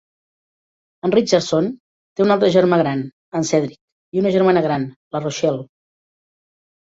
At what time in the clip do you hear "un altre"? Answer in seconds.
2.25-2.49